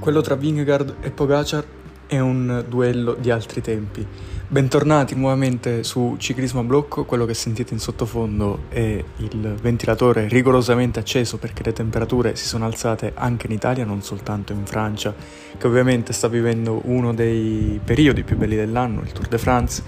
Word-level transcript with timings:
Quello 0.00 0.22
tra 0.22 0.34
Vingegaard 0.34 0.94
e 1.02 1.10
Pogacar 1.10 1.62
è 2.06 2.18
un 2.18 2.64
duello 2.66 3.14
di 3.20 3.30
altri 3.30 3.60
tempi. 3.60 4.04
Bentornati 4.48 5.14
nuovamente 5.14 5.84
su 5.84 6.16
Ciclismo 6.18 6.60
a 6.60 6.62
Blocco, 6.64 7.04
quello 7.04 7.26
che 7.26 7.34
sentite 7.34 7.74
in 7.74 7.80
sottofondo 7.80 8.62
è 8.70 9.04
il 9.18 9.54
ventilatore 9.60 10.26
rigorosamente 10.26 10.98
acceso 11.00 11.36
perché 11.36 11.62
le 11.64 11.74
temperature 11.74 12.34
si 12.34 12.46
sono 12.46 12.64
alzate 12.64 13.12
anche 13.14 13.46
in 13.46 13.52
Italia, 13.52 13.84
non 13.84 14.00
soltanto 14.00 14.54
in 14.54 14.64
Francia, 14.64 15.14
che 15.58 15.66
ovviamente 15.66 16.14
sta 16.14 16.28
vivendo 16.28 16.80
uno 16.84 17.12
dei 17.12 17.78
periodi 17.84 18.22
più 18.22 18.38
belli 18.38 18.56
dell'anno, 18.56 19.02
il 19.02 19.12
Tour 19.12 19.28
de 19.28 19.38
France. 19.38 19.82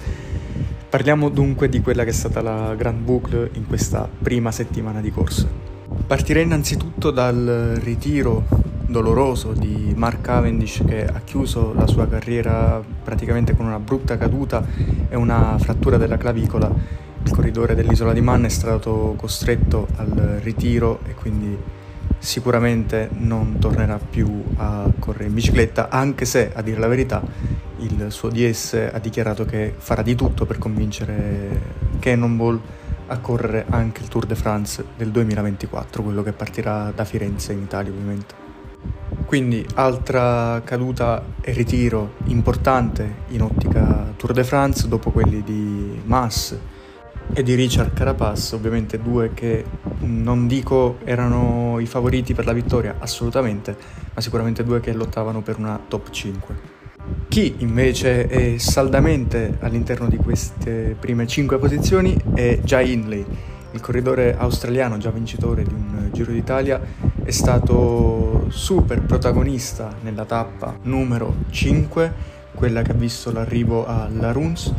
Parliamo 0.90 1.30
dunque 1.30 1.70
di 1.70 1.80
quella 1.80 2.04
che 2.04 2.10
è 2.10 2.12
stata 2.12 2.42
la 2.42 2.74
Grand 2.74 3.02
Boucle 3.02 3.48
in 3.54 3.66
questa 3.66 4.06
prima 4.22 4.52
settimana 4.52 5.00
di 5.00 5.10
corsa. 5.10 5.48
Partirei 6.06 6.42
innanzitutto 6.42 7.10
dal 7.10 7.78
ritiro 7.82 8.61
doloroso 8.92 9.52
di 9.52 9.92
Mark 9.96 10.20
Cavendish 10.20 10.82
che 10.86 11.04
ha 11.04 11.20
chiuso 11.24 11.72
la 11.74 11.88
sua 11.88 12.06
carriera 12.06 12.80
praticamente 13.02 13.56
con 13.56 13.66
una 13.66 13.80
brutta 13.80 14.16
caduta 14.16 14.64
e 15.08 15.16
una 15.16 15.56
frattura 15.58 15.96
della 15.96 16.16
clavicola. 16.16 16.70
Il 17.24 17.30
corridore 17.32 17.74
dell'isola 17.74 18.12
di 18.12 18.20
Man 18.20 18.44
è 18.44 18.48
stato 18.48 19.14
costretto 19.16 19.88
al 19.96 20.40
ritiro 20.42 21.00
e 21.06 21.14
quindi 21.14 21.56
sicuramente 22.18 23.08
non 23.14 23.58
tornerà 23.58 23.98
più 23.98 24.44
a 24.56 24.88
correre 24.98 25.26
in 25.26 25.34
bicicletta, 25.34 25.88
anche 25.88 26.24
se 26.24 26.52
a 26.54 26.62
dire 26.62 26.78
la 26.78 26.86
verità 26.86 27.20
il 27.78 28.06
suo 28.10 28.28
DS 28.28 28.90
ha 28.92 28.98
dichiarato 28.98 29.44
che 29.44 29.74
farà 29.76 30.02
di 30.02 30.14
tutto 30.14 30.46
per 30.46 30.58
convincere 30.58 31.60
Cannonball 31.98 32.60
a 33.08 33.18
correre 33.18 33.64
anche 33.68 34.02
il 34.02 34.08
Tour 34.08 34.26
de 34.26 34.36
France 34.36 34.84
del 34.96 35.10
2024, 35.10 36.02
quello 36.02 36.22
che 36.22 36.32
partirà 36.32 36.92
da 36.94 37.04
Firenze 37.04 37.52
in 37.52 37.62
Italia 37.62 37.90
ovviamente. 37.90 38.41
Quindi 39.32 39.66
altra 39.76 40.60
caduta 40.62 41.24
e 41.40 41.52
ritiro 41.52 42.16
importante 42.24 43.20
in 43.28 43.40
ottica 43.40 44.12
Tour 44.14 44.34
de 44.34 44.44
France 44.44 44.86
dopo 44.88 45.10
quelli 45.10 45.42
di 45.42 45.98
Mass 46.04 46.54
e 47.32 47.42
di 47.42 47.54
Richard 47.54 47.94
Carapaz, 47.94 48.52
ovviamente 48.52 49.00
due 49.00 49.30
che 49.32 49.64
non 50.00 50.46
dico 50.46 50.98
erano 51.04 51.78
i 51.80 51.86
favoriti 51.86 52.34
per 52.34 52.44
la 52.44 52.52
vittoria 52.52 52.96
assolutamente, 52.98 53.74
ma 54.12 54.20
sicuramente 54.20 54.64
due 54.64 54.80
che 54.80 54.92
lottavano 54.92 55.40
per 55.40 55.56
una 55.56 55.80
top 55.88 56.10
5. 56.10 56.54
Chi 57.28 57.54
invece 57.60 58.26
è 58.26 58.58
saldamente 58.58 59.56
all'interno 59.60 60.08
di 60.08 60.18
queste 60.18 60.94
prime 61.00 61.26
5 61.26 61.56
posizioni 61.56 62.14
è 62.34 62.60
Jai 62.62 62.92
Hindley, 62.92 63.24
il 63.70 63.80
corridore 63.80 64.36
australiano 64.36 64.98
già 64.98 65.08
vincitore 65.08 65.62
di 65.62 65.72
un 65.72 66.10
Giro 66.12 66.32
d'Italia 66.32 66.78
è 67.24 67.30
stato 67.30 68.46
super 68.48 69.00
protagonista 69.02 69.94
nella 70.02 70.24
tappa 70.24 70.76
numero 70.82 71.34
5, 71.50 72.12
quella 72.54 72.82
che 72.82 72.90
ha 72.90 72.94
visto 72.94 73.30
l'arrivo 73.30 73.86
a 73.86 74.08
Laruns. 74.10 74.74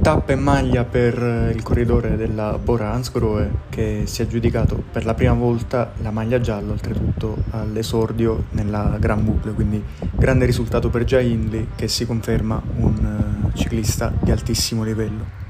Tappa 0.00 0.32
e 0.32 0.36
maglia 0.36 0.84
per 0.84 1.52
il 1.54 1.62
corridore 1.62 2.16
della 2.16 2.58
Bora 2.62 2.92
Hansgrohe 2.92 3.50
che 3.68 4.02
si 4.06 4.22
è 4.22 4.24
aggiudicato 4.24 4.82
per 4.90 5.04
la 5.04 5.14
prima 5.14 5.32
volta 5.32 5.92
la 5.96 6.12
maglia 6.12 6.40
gialla, 6.40 6.72
oltretutto 6.72 7.36
all'esordio 7.50 8.44
nella 8.50 8.96
Gran 9.00 9.24
Boucle, 9.24 9.52
quindi 9.52 9.82
grande 10.14 10.46
risultato 10.46 10.90
per 10.90 11.10
Hindley 11.12 11.68
che 11.74 11.88
si 11.88 12.06
conferma 12.06 12.62
un 12.76 13.50
eh, 13.52 13.56
ciclista 13.56 14.12
di 14.20 14.30
altissimo 14.30 14.82
livello. 14.82 15.44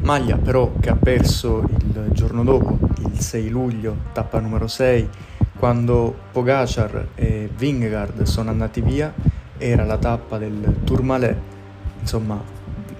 Maglia 0.00 0.38
però 0.38 0.72
che 0.80 0.88
ha 0.88 0.96
perso 0.96 1.62
il 1.68 2.08
giorno 2.12 2.42
dopo, 2.42 2.78
il 3.12 3.20
6 3.20 3.48
luglio, 3.50 3.96
tappa 4.12 4.40
numero 4.40 4.66
6, 4.66 5.08
quando 5.58 6.14
Pogacar 6.32 7.08
e 7.14 7.50
Vingegaard 7.54 8.22
sono 8.22 8.50
andati 8.50 8.80
via, 8.80 9.12
era 9.58 9.84
la 9.84 9.98
tappa 9.98 10.38
del 10.38 10.76
Tourmalet, 10.84 11.36
insomma 12.00 12.40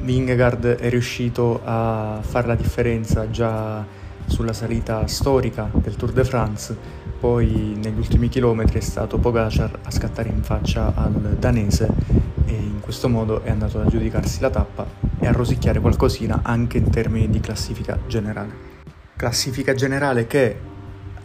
Vingegaard 0.01 0.77
è 0.77 0.89
riuscito 0.89 1.61
a 1.65 2.19
fare 2.21 2.49
la 2.49 2.55
differenza 2.57 3.31
già 3.31 3.85
sulla 4.27 4.53
salita 4.53 5.07
storica 5.07 5.71
del 5.73 5.97
Tour 5.97 6.13
de 6.13 6.25
France, 6.25 6.77
poi 7.19 7.77
negli 7.81 7.99
ultimi 7.99 8.29
chilometri 8.29 8.79
è 8.79 8.83
stato 8.83 9.19
Pogacar 9.19 9.79
a 9.83 9.91
scattare 9.91 10.29
in 10.29 10.43
faccia 10.43 10.93
al 10.95 11.37
danese 11.39 11.89
e 12.45 12.53
in 12.53 12.81
questo 12.81 13.09
modo 13.09 13.43
è 13.43 13.51
andato 13.51 13.79
ad 13.79 13.87
aggiudicarsi 13.87 14.41
la 14.41 14.51
tappa 14.51 14.87
e 15.19 15.27
a 15.27 15.33
rosicchiare 15.33 15.81
qualcosina 15.81 16.41
anche 16.43 16.79
in 16.79 16.91
termini 16.91 17.29
di 17.29 17.41
classifica 17.41 17.99
generale. 18.07 18.67
Classifica 19.17 19.75
generale 19.75 20.27
che 20.27 20.68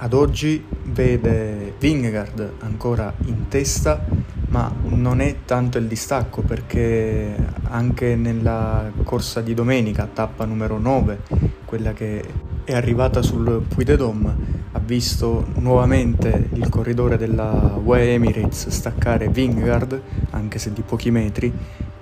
ad 0.03 0.11
oggi 0.11 0.61
vede 0.87 1.75
Vingegaard 1.79 2.55
ancora 2.59 3.13
in 3.23 3.47
testa, 3.47 4.05
ma 4.49 4.69
non 4.83 5.21
è 5.21 5.37
tanto 5.45 5.77
il 5.77 5.87
distacco 5.87 6.41
perché 6.41 7.33
anche 7.69 8.17
nella 8.17 8.91
corsa 9.03 9.39
di 9.39 9.53
domenica, 9.53 10.09
tappa 10.13 10.43
numero 10.43 10.77
9, 10.77 11.19
quella 11.63 11.93
che 11.93 12.21
è 12.65 12.73
arrivata 12.73 13.21
sul 13.21 13.63
Puy 13.65 13.85
de 13.85 13.95
Dôme, 13.95 14.35
ha 14.73 14.79
visto 14.79 15.47
nuovamente 15.59 16.49
il 16.51 16.67
corridore 16.67 17.15
della 17.15 17.79
UE 17.81 18.11
Emirates 18.11 18.67
staccare 18.67 19.29
Vingegaard, 19.29 20.01
anche 20.31 20.59
se 20.59 20.73
di 20.73 20.81
pochi 20.81 21.11
metri, 21.11 21.49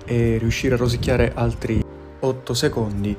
e 0.04 0.38
riuscire 0.38 0.74
a 0.74 0.76
rosicchiare 0.76 1.30
altri 1.36 1.80
8 2.18 2.52
secondi 2.52 3.16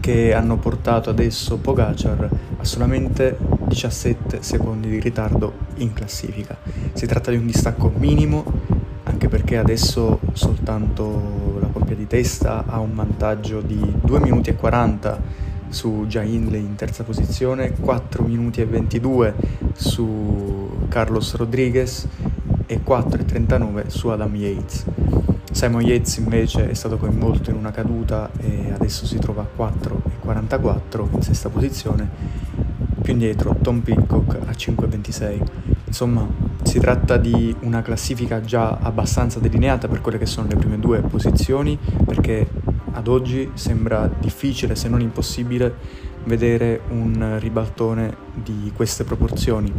che 0.00 0.34
hanno 0.34 0.56
portato 0.56 1.08
adesso 1.08 1.58
Pogacar 1.58 2.28
a 2.58 2.64
solamente 2.64 3.57
17 3.68 4.42
secondi 4.42 4.88
di 4.88 4.98
ritardo 4.98 5.52
in 5.76 5.92
classifica. 5.92 6.56
Si 6.92 7.06
tratta 7.06 7.30
di 7.30 7.36
un 7.36 7.46
distacco 7.46 7.92
minimo 7.94 8.44
anche 9.04 9.28
perché 9.28 9.56
adesso 9.56 10.20
soltanto 10.32 11.58
la 11.60 11.68
coppia 11.68 11.94
di 11.94 12.06
testa 12.06 12.64
ha 12.66 12.78
un 12.78 12.94
vantaggio 12.94 13.60
di 13.60 13.80
2 14.02 14.20
minuti 14.20 14.50
e 14.50 14.56
40 14.56 15.20
su 15.68 16.06
Jai 16.06 16.34
Hindley 16.34 16.60
in 16.60 16.74
terza 16.74 17.04
posizione, 17.04 17.72
4 17.72 18.22
minuti 18.24 18.60
e 18.60 18.66
22 18.66 19.34
su 19.74 20.86
Carlos 20.88 21.34
Rodriguez 21.34 22.06
e 22.66 22.82
4 22.82 23.20
e 23.20 23.24
39 23.24 23.84
su 23.88 24.08
Adam 24.08 24.34
Yates. 24.34 24.84
Simon 25.50 25.82
Yates 25.82 26.16
invece 26.18 26.70
è 26.70 26.74
stato 26.74 26.98
coinvolto 26.98 27.50
in 27.50 27.56
una 27.56 27.70
caduta 27.70 28.30
e 28.38 28.70
adesso 28.72 29.06
si 29.06 29.18
trova 29.18 29.42
a 29.42 29.62
4,44 29.62 31.06
in 31.14 31.22
sesta 31.22 31.48
posizione, 31.48 32.08
più 33.08 33.16
indietro 33.16 33.56
Tom 33.62 33.80
Pitcock 33.80 34.34
a 34.46 34.50
5,26. 34.50 35.40
Insomma, 35.86 36.28
si 36.62 36.78
tratta 36.78 37.16
di 37.16 37.56
una 37.60 37.80
classifica 37.80 38.42
già 38.42 38.76
abbastanza 38.82 39.40
delineata 39.40 39.88
per 39.88 40.02
quelle 40.02 40.18
che 40.18 40.26
sono 40.26 40.46
le 40.46 40.56
prime 40.56 40.78
due 40.78 41.00
posizioni, 41.00 41.78
perché 42.04 42.46
ad 42.92 43.08
oggi 43.08 43.52
sembra 43.54 44.10
difficile, 44.20 44.76
se 44.76 44.90
non 44.90 45.00
impossibile, 45.00 45.74
vedere 46.24 46.82
un 46.90 47.38
ribaltone 47.38 48.14
di 48.34 48.70
queste 48.76 49.04
proporzioni. 49.04 49.72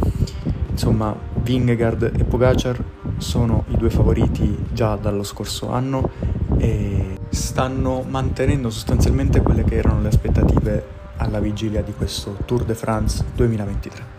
Insomma, 0.70 1.16
Vingegaard 1.34 2.12
e 2.18 2.24
Pogacar 2.24 2.82
sono 3.18 3.62
i 3.68 3.76
due 3.76 3.90
favoriti 3.90 4.58
già 4.72 4.96
dallo 4.96 5.22
scorso 5.22 5.70
anno 5.70 6.10
e 6.58 7.16
stanno 7.28 8.04
mantenendo 8.08 8.70
sostanzialmente 8.70 9.40
quelle 9.40 9.62
che 9.62 9.76
erano 9.76 10.00
le 10.00 10.08
aspettative 10.08 10.98
alla 11.20 11.38
vigilia 11.38 11.82
di 11.82 11.92
questo 11.92 12.36
Tour 12.44 12.64
de 12.64 12.74
France 12.74 13.24
2023. 13.34 14.18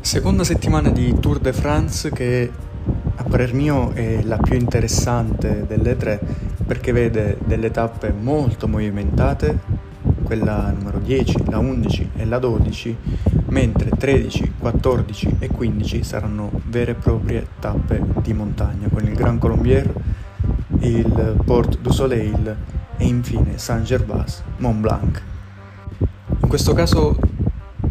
Seconda 0.00 0.44
settimana 0.44 0.90
di 0.90 1.18
Tour 1.18 1.38
de 1.38 1.52
France 1.52 2.10
che 2.10 2.50
a 3.16 3.24
parer 3.24 3.52
mio 3.52 3.92
è 3.92 4.22
la 4.22 4.36
più 4.36 4.56
interessante 4.56 5.66
delle 5.66 5.96
tre 5.96 6.20
perché 6.64 6.92
vede 6.92 7.38
delle 7.44 7.70
tappe 7.70 8.12
molto 8.12 8.68
movimentate, 8.68 9.58
quella 10.22 10.72
numero 10.76 10.98
10, 10.98 11.44
la 11.50 11.58
11 11.58 12.10
e 12.16 12.24
la 12.24 12.38
12, 12.38 12.96
mentre 13.46 13.90
13, 13.90 14.52
14 14.58 15.36
e 15.38 15.48
15 15.48 16.02
saranno 16.02 16.50
vere 16.66 16.92
e 16.92 16.94
proprie 16.94 17.46
tappe 17.60 18.04
di 18.22 18.32
montagna 18.32 18.88
con 18.88 19.04
il 19.04 19.14
Grand 19.14 19.38
Colombier, 19.38 19.92
il 20.80 21.36
Port 21.44 21.78
du 21.78 21.90
Soleil 21.90 22.56
e 22.96 23.04
infine 23.04 23.58
Saint-Gervais, 23.58 24.42
Mont 24.58 24.80
Blanc. 24.80 25.22
In 26.46 26.52
questo 26.52 26.74
caso 26.74 27.16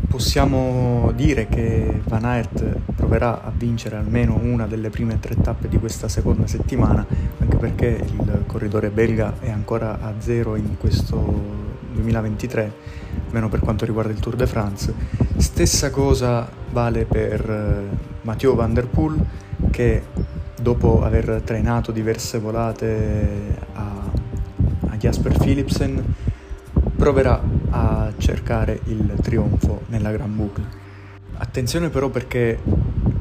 possiamo 0.08 1.12
dire 1.14 1.50
che 1.50 2.00
Van 2.06 2.24
Aert 2.24 2.64
proverà 2.96 3.44
a 3.44 3.52
vincere 3.54 3.98
almeno 3.98 4.40
una 4.42 4.66
delle 4.66 4.90
prime 4.90 5.20
tre 5.20 5.36
tappe 5.36 5.68
di 5.68 5.78
questa 5.78 6.08
seconda 6.08 6.48
settimana, 6.48 7.06
anche 7.38 7.58
perché 7.58 8.02
il 8.02 8.44
corridore 8.48 8.92
belga 8.92 9.34
è 9.42 9.50
ancora 9.50 10.00
a 10.00 10.14
zero 10.20 10.56
in 10.56 10.78
questo 10.78 11.18
2023, 11.92 12.74
almeno 13.26 13.50
per 13.50 13.60
quanto 13.60 13.84
riguarda 13.84 14.14
il 14.14 14.20
Tour 14.20 14.38
de 14.38 14.48
France. 14.48 14.94
Stessa 15.36 15.90
cosa 15.90 16.50
vale 16.72 17.04
per 17.04 17.50
eh, 17.50 17.98
Matteo 18.22 18.56
Van 18.56 18.74
Der 18.74 18.88
Poel 18.88 19.18
che 19.70 20.02
dopo 20.62 21.04
aver 21.04 21.42
trainato 21.44 21.92
diverse 21.92 22.40
volate 22.40 23.58
a, 23.74 23.92
a 24.92 24.96
Jasper 24.96 25.38
Philipsen 25.38 26.14
proverà 26.96 27.42
a 27.76 28.14
cercare 28.18 28.80
il 28.86 29.14
trionfo 29.22 29.82
nella 29.88 30.12
Gran 30.12 30.34
Boucle. 30.36 30.64
Attenzione 31.38 31.90
però 31.90 32.10
perché 32.10 32.60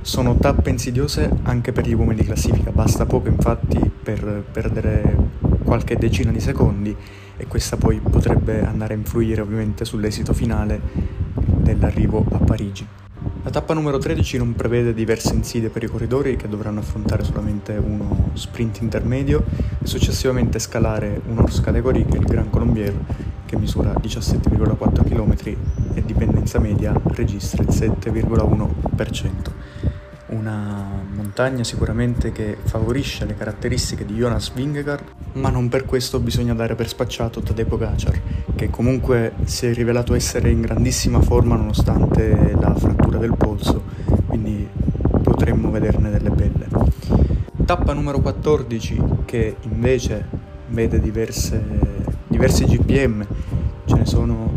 Sono 0.04 0.36
tappe 0.36 0.68
insidiose 0.68 1.30
anche 1.44 1.72
per 1.72 1.86
gli 1.86 1.94
uomini 1.94 2.20
di 2.20 2.26
classifica, 2.26 2.70
basta 2.70 3.06
poco 3.06 3.28
infatti 3.28 3.78
per 4.02 4.44
perdere 4.52 5.16
qualche 5.64 5.96
decina 5.96 6.30
di 6.30 6.40
secondi 6.40 6.94
e 7.38 7.46
questa 7.46 7.78
poi 7.78 8.00
potrebbe 8.00 8.62
andare 8.66 8.92
a 8.92 8.98
influire 8.98 9.40
ovviamente 9.40 9.86
sull'esito 9.86 10.34
finale 10.34 10.78
dell'arrivo 11.34 12.22
a 12.32 12.36
Parigi. 12.36 12.86
La 13.44 13.50
tappa 13.50 13.72
numero 13.72 13.96
13 13.96 14.36
non 14.36 14.54
prevede 14.54 14.92
diverse 14.92 15.32
insidie 15.32 15.70
per 15.70 15.82
i 15.82 15.86
corridori 15.86 16.36
che 16.36 16.48
dovranno 16.48 16.80
affrontare 16.80 17.24
solamente 17.24 17.72
uno 17.72 18.28
sprint 18.34 18.82
intermedio 18.82 19.42
e 19.82 19.86
successivamente 19.86 20.58
scalare 20.58 21.22
un 21.28 21.38
horse 21.38 21.62
category 21.62 22.04
che 22.04 22.18
è 22.18 22.20
il 22.20 22.26
Gran 22.26 22.50
Colombier 22.50 22.92
che 23.54 23.60
misura 23.60 23.92
17,4 23.92 25.04
km 25.04 25.56
e 25.94 26.02
dipendenza 26.04 26.58
media 26.58 26.92
registra 27.04 27.62
il 27.62 27.68
7,1% 27.68 29.52
una 30.26 31.02
montagna 31.12 31.62
sicuramente 31.62 32.32
che 32.32 32.56
favorisce 32.60 33.24
le 33.24 33.36
caratteristiche 33.36 34.04
di 34.04 34.14
Jonas 34.14 34.52
Vingegaard, 34.52 35.04
ma 35.34 35.48
non 35.50 35.68
per 35.68 35.84
questo 35.84 36.18
bisogna 36.18 36.54
dare 36.54 36.74
per 36.74 36.88
spacciato 36.88 37.40
Tadej 37.40 37.66
Pogacar, 37.66 38.20
che 38.56 38.68
comunque 38.68 39.34
si 39.44 39.66
è 39.66 39.74
rivelato 39.74 40.14
essere 40.14 40.50
in 40.50 40.60
grandissima 40.60 41.20
forma 41.20 41.54
nonostante 41.54 42.56
la 42.58 42.74
frattura 42.74 43.18
del 43.18 43.36
polso, 43.36 43.84
quindi 44.26 44.66
potremmo 45.22 45.70
vederne 45.70 46.10
delle 46.10 46.30
belle. 46.30 46.66
Tappa 47.64 47.92
numero 47.92 48.18
14 48.18 49.00
che 49.24 49.56
invece 49.60 50.26
vede 50.68 50.98
diverse, 50.98 51.62
diversi 52.26 52.64
GPM, 52.64 53.24
ce 53.84 53.94
ne 53.94 54.06
sono 54.06 54.50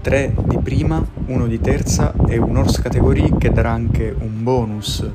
tre 0.00 0.34
di 0.46 0.58
prima, 0.58 1.04
uno 1.26 1.46
di 1.46 1.60
terza 1.60 2.12
e 2.28 2.36
un 2.38 2.56
horse 2.56 2.82
category 2.82 3.36
che 3.38 3.50
darà 3.50 3.70
anche 3.70 4.14
un 4.18 4.42
bonus 4.42 5.08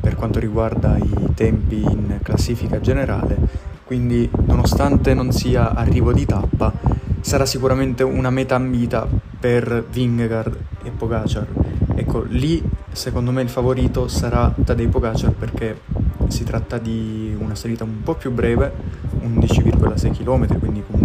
per 0.00 0.14
quanto 0.14 0.38
riguarda 0.38 0.96
i 0.96 1.34
tempi 1.34 1.82
in 1.82 2.18
classifica 2.22 2.80
generale, 2.80 3.36
quindi 3.84 4.28
nonostante 4.46 5.12
non 5.12 5.32
sia 5.32 5.74
arrivo 5.74 6.12
di 6.12 6.24
tappa, 6.24 6.72
sarà 7.20 7.44
sicuramente 7.44 8.02
una 8.02 8.30
meta 8.30 8.54
ambita 8.54 9.06
per 9.38 9.84
Vingegaard 9.90 10.56
e 10.84 10.90
Pogacar. 10.90 11.46
Ecco, 11.94 12.24
lì 12.28 12.62
secondo 12.92 13.30
me 13.30 13.42
il 13.42 13.48
favorito 13.48 14.08
sarà 14.08 14.54
Tadej 14.64 14.88
Pogacar 14.88 15.32
perché 15.32 15.80
si 16.28 16.44
tratta 16.44 16.78
di 16.78 17.36
una 17.38 17.54
salita 17.54 17.84
un 17.84 18.02
po' 18.02 18.14
più 18.14 18.30
breve, 18.32 18.72
11,6 19.20 20.12
km, 20.12 20.58
quindi 20.58 20.82
comunque 20.86 20.97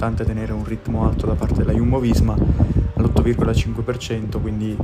importante 0.00 0.24
tenere 0.24 0.54
un 0.54 0.64
ritmo 0.64 1.04
alto 1.04 1.26
da 1.26 1.34
parte 1.34 1.58
della 1.58 1.74
Jumbo 1.74 2.00
Visma 2.00 2.32
all'8,5%, 2.32 4.40
quindi 4.40 4.74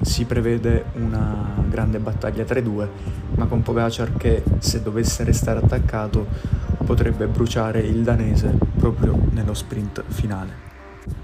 si 0.00 0.24
prevede 0.24 0.86
una 0.94 1.54
grande 1.68 2.00
battaglia 2.00 2.42
tra 2.42 2.58
i 2.58 2.62
due, 2.64 2.90
ma 3.36 3.46
con 3.46 3.62
Pogacar 3.62 4.16
che 4.16 4.42
se 4.58 4.82
dovesse 4.82 5.22
restare 5.22 5.60
attaccato 5.60 6.26
potrebbe 6.84 7.26
bruciare 7.26 7.82
il 7.82 8.02
danese 8.02 8.52
proprio 8.76 9.16
nello 9.30 9.54
sprint 9.54 10.02
finale. 10.08 10.70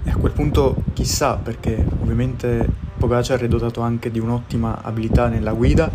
E 0.03 0.11
a 0.11 0.15
quel 0.15 0.31
punto 0.31 0.77
chissà 0.93 1.35
perché 1.35 1.85
ovviamente 2.01 2.65
Pogacar 2.97 3.41
è 3.41 3.49
dotato 3.49 3.81
anche 3.81 4.11
di 4.11 4.19
un'ottima 4.19 4.81
abilità 4.81 5.27
nella 5.27 5.51
guida 5.51 5.91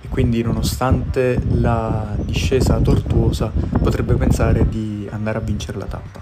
e 0.00 0.08
quindi 0.08 0.40
nonostante 0.42 1.42
la 1.48 2.14
discesa 2.22 2.78
tortuosa 2.78 3.50
potrebbe 3.82 4.14
pensare 4.14 4.68
di 4.68 5.08
andare 5.10 5.38
a 5.38 5.40
vincere 5.40 5.76
la 5.76 5.86
tappa. 5.86 6.19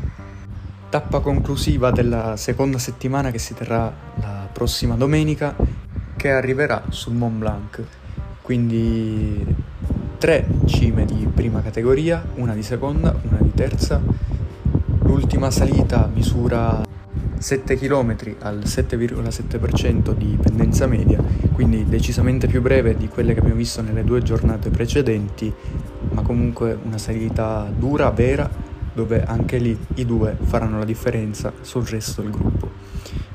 Tappa 0.90 1.20
conclusiva 1.20 1.90
della 1.90 2.38
seconda 2.38 2.78
settimana 2.78 3.30
che 3.30 3.38
si 3.38 3.52
terrà 3.52 3.92
la 4.14 4.48
prossima 4.50 4.94
domenica 4.94 5.54
che 6.16 6.30
arriverà 6.30 6.84
sul 6.88 7.12
Mont 7.12 7.36
Blanc. 7.36 7.82
Quindi 8.40 9.44
tre 10.16 10.46
cime 10.64 11.04
di 11.04 11.28
prima 11.32 11.60
categoria, 11.60 12.24
una 12.36 12.54
di 12.54 12.62
seconda, 12.62 13.14
una 13.28 13.36
di 13.38 13.52
terza. 13.52 14.00
L'ultima 15.00 15.50
salita 15.50 16.08
misura 16.10 16.80
7 17.36 17.76
km 17.76 18.16
al 18.40 18.60
7,7% 18.64 20.14
di 20.14 20.38
pendenza 20.40 20.86
media, 20.86 21.22
quindi 21.52 21.84
decisamente 21.84 22.46
più 22.46 22.62
breve 22.62 22.96
di 22.96 23.08
quelle 23.08 23.34
che 23.34 23.40
abbiamo 23.40 23.58
visto 23.58 23.82
nelle 23.82 24.04
due 24.04 24.22
giornate 24.22 24.70
precedenti, 24.70 25.52
ma 26.12 26.22
comunque 26.22 26.78
una 26.82 26.98
salita 26.98 27.70
dura, 27.76 28.10
vera, 28.10 28.67
dove 28.98 29.22
anche 29.22 29.58
lì 29.58 29.78
i 29.94 30.04
due 30.04 30.36
faranno 30.40 30.78
la 30.78 30.84
differenza 30.84 31.52
sul 31.60 31.86
resto 31.86 32.20
del 32.20 32.32
gruppo. 32.32 32.68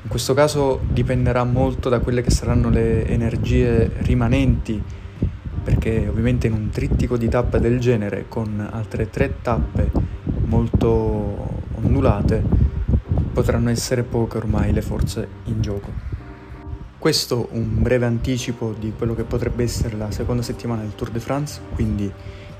In 0.02 0.10
questo 0.10 0.34
caso 0.34 0.80
dipenderà 0.86 1.42
molto 1.44 1.88
da 1.88 2.00
quelle 2.00 2.20
che 2.20 2.30
saranno 2.30 2.68
le 2.68 3.06
energie 3.08 3.90
rimanenti, 4.00 4.82
perché 5.64 6.06
ovviamente 6.06 6.48
in 6.48 6.52
un 6.52 6.68
trittico 6.68 7.16
di 7.16 7.28
tappe 7.30 7.60
del 7.60 7.80
genere, 7.80 8.26
con 8.28 8.68
altre 8.70 9.08
tre 9.08 9.36
tappe 9.40 9.90
molto 10.44 11.62
ondulate, 11.76 12.42
potranno 13.32 13.70
essere 13.70 14.02
poche 14.02 14.36
ormai 14.36 14.70
le 14.70 14.82
forze 14.82 15.26
in 15.44 15.62
gioco. 15.62 15.90
Questo 16.98 17.48
un 17.52 17.80
breve 17.80 18.04
anticipo 18.04 18.74
di 18.78 18.92
quello 18.94 19.14
che 19.14 19.24
potrebbe 19.24 19.62
essere 19.62 19.96
la 19.96 20.10
seconda 20.10 20.42
settimana 20.42 20.82
del 20.82 20.94
Tour 20.94 21.10
de 21.10 21.20
France, 21.20 21.58
quindi 21.74 22.12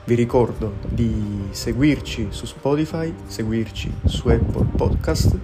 vi 0.06 0.15
ricordo 0.15 0.75
di 0.89 1.49
seguirci 1.51 2.29
su 2.31 2.45
Spotify, 2.47 3.12
seguirci 3.27 3.93
su 4.05 4.29
Apple 4.29 4.67
Podcast, 4.77 5.39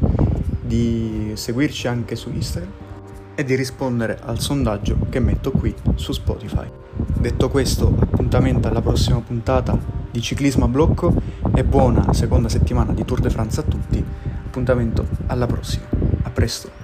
di 0.61 1.33
seguirci 1.35 1.89
anche 1.89 2.15
su 2.15 2.31
Instagram 2.31 2.73
e 3.35 3.45
di 3.45 3.55
rispondere 3.55 4.19
al 4.23 4.39
sondaggio 4.39 4.99
che 5.09 5.19
metto 5.19 5.51
qui 5.51 5.75
su 5.95 6.13
Spotify. 6.13 6.69
Detto 7.19 7.49
questo, 7.49 7.95
appuntamento 7.99 8.69
alla 8.69 8.83
prossima 8.83 9.21
puntata 9.21 9.79
di 10.11 10.21
Ciclismo 10.21 10.67
a 10.67 10.69
Blocco 10.69 11.15
e 11.55 11.65
buona 11.65 12.13
seconda 12.13 12.49
settimana 12.49 12.93
di 12.93 13.05
Tour 13.05 13.21
de 13.21 13.31
France 13.31 13.61
a 13.61 13.63
tutti 13.63 14.05
appuntamento 14.45 15.07
alla 15.27 15.47
prossima. 15.47 15.87
A 16.23 16.31
presto. 16.31 16.80